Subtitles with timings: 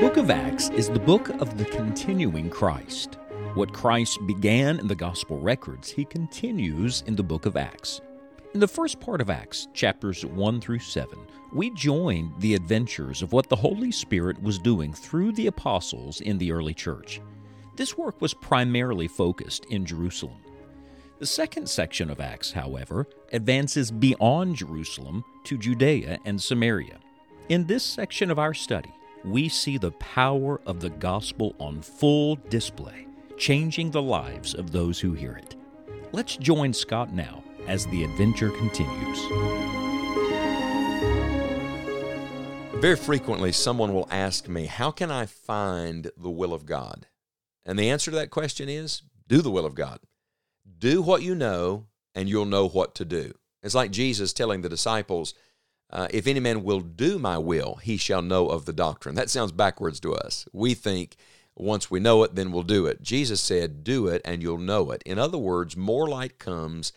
[0.00, 3.18] book of Acts is the book of the continuing Christ.
[3.52, 8.00] What Christ began in the gospel records, he continues in the book of Acts.
[8.54, 11.18] In the first part of Acts, chapters 1 through 7,
[11.52, 16.38] we join the adventures of what the Holy Spirit was doing through the apostles in
[16.38, 17.20] the early church.
[17.76, 20.40] This work was primarily focused in Jerusalem.
[21.18, 27.00] The second section of Acts, however, advances beyond Jerusalem to Judea and Samaria.
[27.50, 32.36] In this section of our study, we see the power of the gospel on full
[32.48, 33.06] display,
[33.36, 35.56] changing the lives of those who hear it.
[36.12, 39.18] Let's join Scott now as the adventure continues.
[42.80, 47.06] Very frequently, someone will ask me, How can I find the will of God?
[47.66, 50.00] And the answer to that question is do the will of God.
[50.78, 53.34] Do what you know, and you'll know what to do.
[53.62, 55.34] It's like Jesus telling the disciples,
[55.92, 59.14] uh, If any man will do my will, he shall know of the doctrine.
[59.14, 60.46] That sounds backwards to us.
[60.52, 61.16] We think
[61.56, 63.02] once we know it, then we'll do it.
[63.02, 65.02] Jesus said, Do it, and you'll know it.
[65.04, 66.92] In other words, more light comes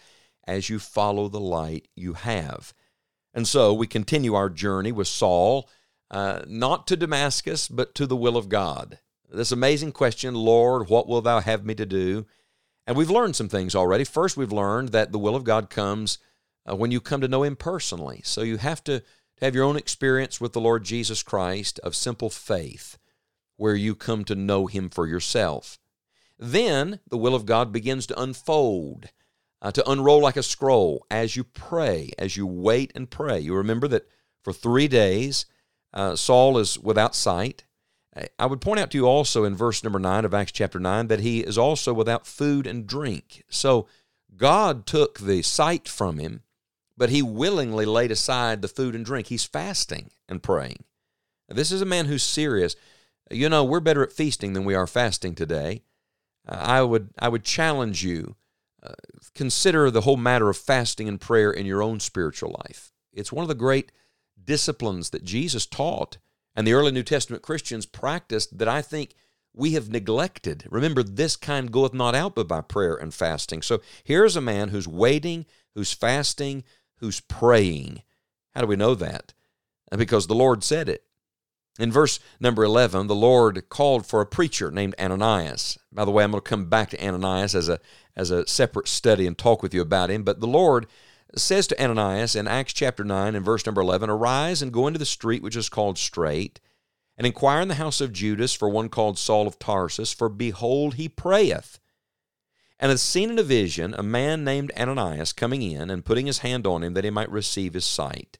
[0.46, 2.74] as you follow the light you have.
[3.34, 5.70] And so we continue our journey with Saul,
[6.12, 9.00] uh, not to Damascus, but to the will of God.
[9.32, 12.28] This amazing question, Lord, what will thou have me to do?
[12.86, 14.04] And we've learned some things already.
[14.04, 16.20] First, we've learned that the will of God comes
[16.70, 18.22] uh, when you come to know Him personally.
[18.24, 19.04] So you have to
[19.42, 22.98] have your own experience with the Lord Jesus Christ of simple faith,
[23.58, 25.80] where you come to know Him for yourself.
[26.40, 29.10] Then the will of God begins to unfold,
[29.62, 33.40] uh, to unroll like a scroll as you pray, as you wait and pray.
[33.40, 34.08] You remember that
[34.44, 35.46] for three days,
[35.94, 37.66] uh, Saul is without sight.
[38.38, 41.08] I would point out to you also in verse number 9 of Acts chapter 9
[41.08, 43.44] that he is also without food and drink.
[43.50, 43.88] So
[44.36, 46.44] God took the sight from him,
[46.98, 49.28] but he willingly laid aside the food and drink.
[49.28, 50.84] He's fasting and praying.
[51.50, 52.76] Now, this is a man who's serious.
[53.32, 55.84] You know, we're better at feasting than we are fasting today.
[56.48, 58.36] Uh, I would I would challenge you
[58.84, 58.94] uh,
[59.34, 62.92] consider the whole matter of fasting and prayer in your own spiritual life.
[63.14, 63.92] It's one of the great
[64.44, 66.18] disciplines that Jesus taught
[66.56, 69.16] and the early New Testament Christians practiced that I think
[69.54, 70.68] we have neglected.
[70.70, 73.62] Remember, this kind goeth not out but by prayer and fasting.
[73.62, 75.46] So here's a man who's waiting,
[75.76, 76.64] who's fasting,
[77.04, 78.02] who's praying.
[78.56, 79.34] How do we know that?
[79.92, 81.04] Uh, because the Lord said it.
[81.78, 85.78] In verse number 11, the Lord called for a preacher named Ananias.
[85.92, 87.80] By the way, I'm going to come back to Ananias as a,
[88.16, 90.24] as a separate study and talk with you about him.
[90.24, 90.88] But the Lord
[91.36, 95.00] says to Ananias in Acts chapter 9 and verse number 11 Arise and go into
[95.00, 96.62] the street which is called Straight,
[97.18, 100.94] and inquire in the house of Judas for one called Saul of Tarsus, for behold,
[100.94, 101.80] he prayeth.
[102.80, 106.40] And hath seen in a vision a man named Ananias coming in and putting his
[106.40, 108.38] hand on him that he might receive his sight.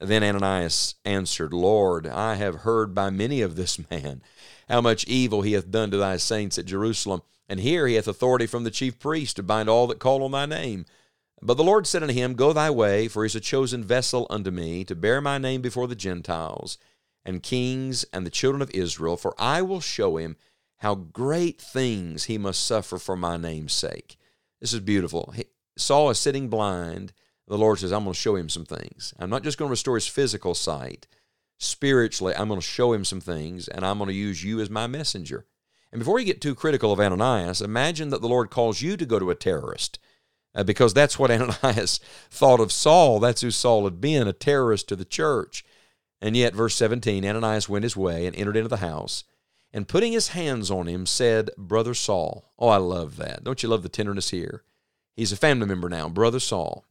[0.00, 4.22] Then Ananias answered, Lord, I have heard by many of this man
[4.68, 7.22] how much evil he hath done to thy saints at Jerusalem.
[7.48, 10.32] And here he hath authority from the chief priest to bind all that call on
[10.32, 10.86] thy name.
[11.42, 14.26] But the Lord said unto him, Go thy way, for he is a chosen vessel
[14.30, 16.78] unto me, to bear my name before the Gentiles,
[17.24, 20.36] and kings, and the children of Israel, for I will show him
[20.78, 24.16] how great things he must suffer for my name's sake.
[24.60, 25.32] This is beautiful.
[25.34, 25.44] He,
[25.76, 27.12] Saul is sitting blind.
[27.46, 29.12] The Lord says, I'm going to show him some things.
[29.18, 31.06] I'm not just going to restore his physical sight.
[31.58, 34.70] Spiritually, I'm going to show him some things, and I'm going to use you as
[34.70, 35.46] my messenger.
[35.92, 39.06] And before you get too critical of Ananias, imagine that the Lord calls you to
[39.06, 39.98] go to a terrorist
[40.54, 41.30] uh, because that's what
[41.62, 43.20] Ananias thought of Saul.
[43.20, 45.64] That's who Saul had been, a terrorist to the church.
[46.20, 49.24] And yet, verse 17 Ananias went his way and entered into the house,
[49.74, 52.52] and putting his hands on him, said, Brother Saul.
[52.60, 53.42] Oh, I love that.
[53.42, 54.62] Don't you love the tenderness here?
[55.16, 56.84] He's a family member now, Brother Saul.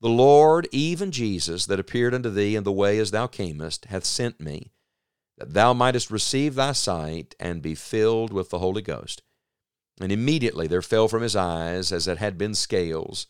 [0.00, 4.04] The Lord, even Jesus, that appeared unto thee in the way as thou camest, hath
[4.04, 4.70] sent me,
[5.38, 9.22] that thou mightest receive thy sight and be filled with the Holy Ghost.
[10.00, 13.26] And immediately there fell from his eyes as it had been scales.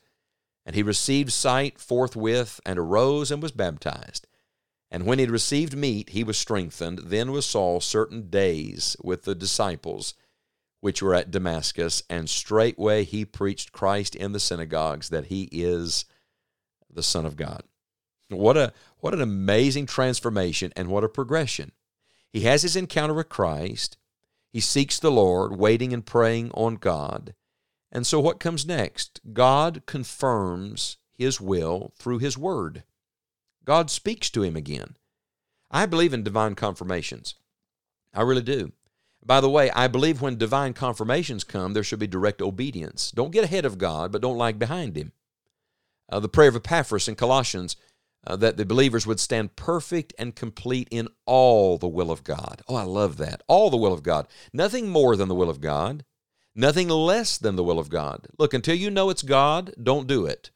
[0.66, 4.26] And he received sight forthwith, and arose and was baptized.
[4.90, 6.98] And when he had received meat, he was strengthened.
[7.04, 10.14] Then was Saul certain days with the disciples
[10.80, 16.06] which were at Damascus, and straightway he preached Christ in the synagogues that he is
[16.88, 17.62] the Son of God.
[18.30, 21.72] What a what an amazing transformation and what a progression.
[22.32, 23.96] He has his encounter with Christ.
[24.52, 27.34] He seeks the Lord, waiting and praying on God.
[27.92, 29.20] And so, what comes next?
[29.32, 32.84] God confirms His will through His Word.
[33.70, 34.96] God speaks to him again.
[35.70, 37.36] I believe in divine confirmations.
[38.12, 38.72] I really do.
[39.24, 43.12] By the way, I believe when divine confirmations come, there should be direct obedience.
[43.12, 45.12] Don't get ahead of God, but don't lag behind Him.
[46.08, 47.76] Uh, the prayer of Epaphras in Colossians
[48.26, 52.62] uh, that the believers would stand perfect and complete in all the will of God.
[52.66, 53.40] Oh, I love that.
[53.46, 54.26] All the will of God.
[54.52, 56.04] Nothing more than the will of God,
[56.56, 58.26] nothing less than the will of God.
[58.36, 60.50] Look, until you know it's God, don't do it.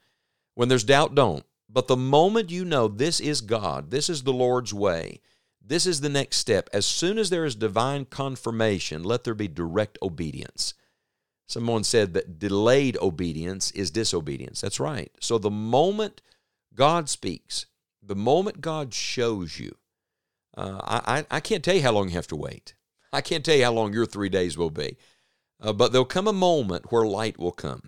[0.56, 1.44] When there's doubt, don't.
[1.75, 5.21] But the moment you know this is God, this is the Lord's way,
[5.61, 9.49] this is the next step, as soon as there is divine confirmation, let there be
[9.49, 10.75] direct obedience.
[11.49, 14.61] Someone said that delayed obedience is disobedience.
[14.61, 15.11] That's right.
[15.21, 16.23] So the moment
[16.75, 17.67] God speaks,
[18.00, 19.75] the moment God shows you,
[20.56, 22.75] uh, I, I can't tell you how long you have to wait.
[23.12, 24.97] I can't tell you how long your three days will be.
[25.61, 27.82] Uh, but there'll come a moment where light will come,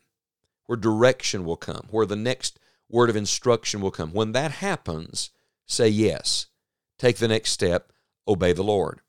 [0.65, 4.13] where direction will come, where the next word of instruction will come.
[4.13, 5.31] When that happens,
[5.67, 6.47] say yes.
[6.99, 7.93] Take the next step,
[8.27, 9.01] obey the Lord.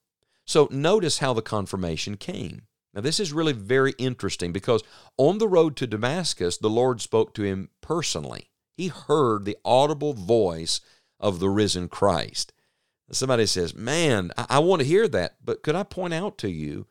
[0.46, 2.64] So notice how the confirmation came.
[2.94, 4.82] Now, this is really very interesting because
[5.18, 8.50] on the road to Damascus, the Lord spoke to him personally.
[8.76, 10.82] He heard the audible voice
[11.20, 12.54] of the risen Christ.
[13.12, 16.50] Somebody says, Man, I, I want to hear that, but could I point out to
[16.50, 16.88] you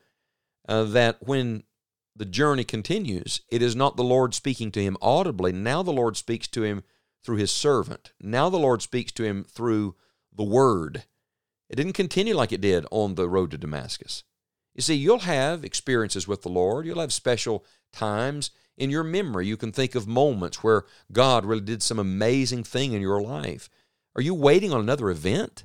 [0.69, 1.65] uh, that when
[2.17, 5.53] the journey continues, it is not the Lord speaking to him audibly.
[5.53, 6.83] Now the Lord speaks to him
[7.23, 8.13] through his servant.
[8.21, 9.97] Now the Lord speaks to him through
[10.35, 11.05] the word.
[11.69, 14.25] It didn't continue like it did on the road to Damascus.
[14.75, 19.47] You see, you'll have experiences with the Lord, you'll have special times in your memory.
[19.47, 23.69] You can think of moments where God really did some amazing thing in your life.
[24.15, 25.65] Are you waiting on another event?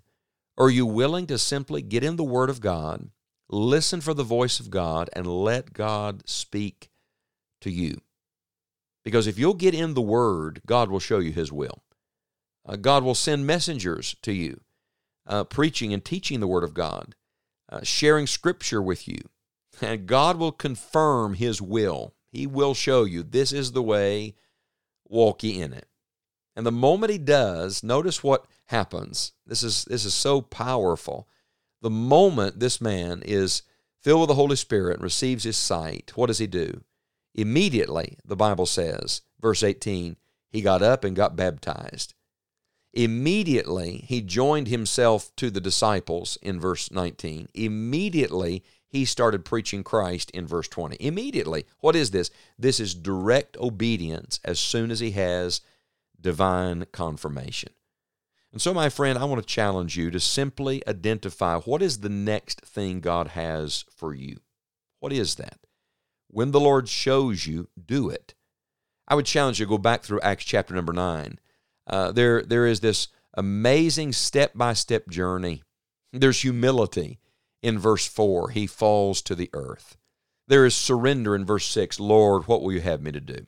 [0.58, 3.10] Or are you willing to simply get in the Word of God
[3.52, 6.90] Listen for the voice of God and let God speak
[7.60, 8.02] to you.
[9.04, 11.84] Because if you'll get in the Word, God will show you His will.
[12.66, 14.62] Uh, God will send messengers to you,
[15.28, 17.16] uh, preaching and teaching the Word of God,
[17.70, 19.20] uh, sharing Scripture with you.
[19.82, 22.14] And God will confirm His will.
[22.32, 24.36] He will show you this is the way,
[25.08, 25.88] walk ye in it.
[26.56, 29.34] And the moment He does, notice what happens.
[29.46, 31.28] This is, this is so powerful.
[31.82, 33.64] The moment this man is
[34.00, 36.84] filled with the Holy Spirit and receives his sight, what does he do?
[37.34, 40.18] Immediately, the Bible says, verse 18,
[40.50, 42.14] he got up and got baptized.
[42.94, 47.48] Immediately, he joined himself to the disciples in verse 19.
[47.54, 50.98] Immediately, he started preaching Christ in verse 20.
[51.00, 51.66] Immediately.
[51.80, 52.30] What is this?
[52.60, 55.62] This is direct obedience as soon as he has
[56.20, 57.72] divine confirmation.
[58.52, 62.10] And so, my friend, I want to challenge you to simply identify what is the
[62.10, 64.38] next thing God has for you.
[65.00, 65.60] What is that?
[66.28, 68.34] When the Lord shows you, do it.
[69.08, 71.40] I would challenge you to go back through Acts chapter number 9.
[71.88, 75.64] Uh, there, there is this amazing step by step journey.
[76.14, 77.20] There's humility
[77.62, 78.50] in verse 4.
[78.50, 79.98] He falls to the earth.
[80.48, 82.00] There is surrender in verse 6.
[82.00, 83.48] Lord, what will you have me to do?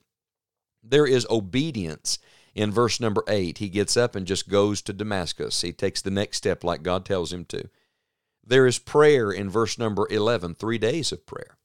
[0.81, 2.19] There is obedience
[2.55, 5.61] in verse number 8, he gets up and just goes to Damascus.
[5.61, 7.69] He takes the next step like God tells him to.
[8.45, 11.57] There is prayer in verse number 11, three days of prayer.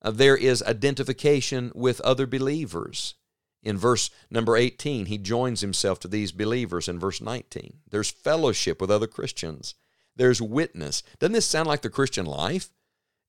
[0.00, 3.14] Uh, there is identification with other believers.
[3.62, 7.78] In verse number 18, he joins himself to these believers in verse 19.
[7.90, 9.74] There's fellowship with other Christians.
[10.14, 11.02] There's witness.
[11.18, 12.70] Doesn't this sound like the Christian life?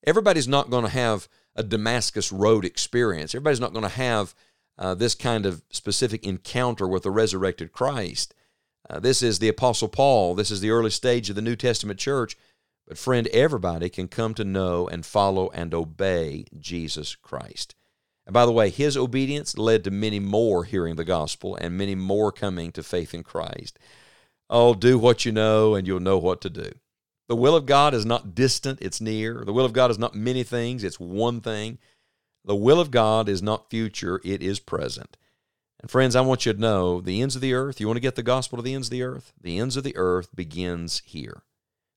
[0.05, 3.33] Everybody's not going to have a Damascus Road experience.
[3.33, 4.35] Everybody's not going to have
[4.77, 8.33] uh, this kind of specific encounter with the resurrected Christ.
[8.89, 10.35] Uh, this is the Apostle Paul.
[10.35, 12.37] This is the early stage of the New Testament church.
[12.87, 17.73] But, friend, everybody can come to know and follow and obey Jesus Christ.
[18.27, 21.95] And by the way, his obedience led to many more hearing the gospel and many
[21.95, 23.79] more coming to faith in Christ.
[24.49, 26.71] Oh, do what you know and you'll know what to do.
[27.27, 29.43] The will of God is not distant, it's near.
[29.43, 31.79] The will of God is not many things, it's one thing.
[32.45, 35.17] The will of God is not future, it is present.
[35.81, 38.01] And friends, I want you to know the ends of the earth, you want to
[38.01, 39.33] get the gospel to the ends of the earth?
[39.41, 41.41] The ends of the earth begins here.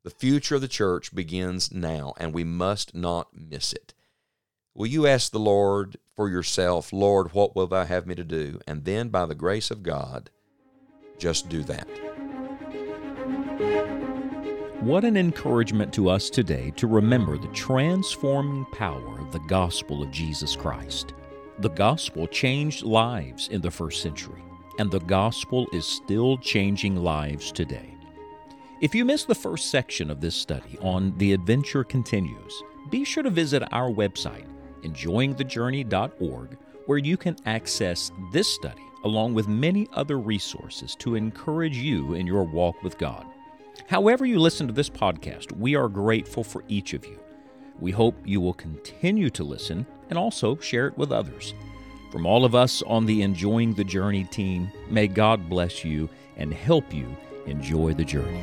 [0.05, 3.93] The future of the church begins now, and we must not miss it.
[4.75, 8.61] Will you ask the Lord for yourself, Lord, what will thou have me to do?
[8.67, 10.31] And then, by the grace of God,
[11.19, 11.88] just do that.
[14.81, 20.56] What an encouragement to us today to remember the transforming power the gospel of Jesus
[20.56, 21.14] Christ.
[21.58, 24.42] The gospel changed lives in the first century,
[24.78, 27.94] and the gospel is still changing lives today.
[28.80, 33.25] If you missed the first section of this study on The Adventure Continues, be sure
[33.25, 34.47] to visit our website,
[34.82, 42.14] enjoyingthejourney.org, where you can access this study along with many other resources to encourage you
[42.14, 43.26] in your walk with God.
[43.88, 47.18] However, you listen to this podcast, we are grateful for each of you.
[47.80, 51.54] We hope you will continue to listen and also share it with others.
[52.11, 56.52] From all of us on the Enjoying the Journey team, may God bless you and
[56.52, 57.14] help you
[57.47, 58.42] enjoy the journey.